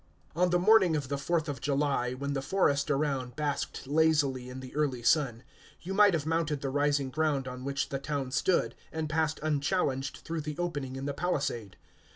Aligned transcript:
On 0.35 0.49
the 0.49 0.57
morning 0.57 0.95
of 0.95 1.09
the 1.09 1.17
fourth 1.19 1.47
of 1.47 1.61
July, 1.61 2.13
when 2.13 2.33
the 2.33 2.41
forest 2.41 2.89
around 2.89 3.35
basked 3.35 3.85
lazily 3.85 4.49
in 4.49 4.59
the 4.59 4.75
early 4.75 5.03
sun, 5.03 5.43
you 5.81 5.93
might 5.93 6.15
have 6.15 6.25
mounted 6.25 6.61
the 6.61 6.71
rising 6.71 7.11
ground 7.11 7.47
on 7.47 7.63
which 7.63 7.89
the 7.89 7.99
town 7.99 8.31
stood, 8.31 8.73
and 8.91 9.07
passed 9.07 9.39
unchallenged 9.43 10.17
through 10.23 10.41
the 10.41 10.57
opening 10.57 10.95
in 10.95 11.05
the 11.05 11.13
palisade. 11.13 11.77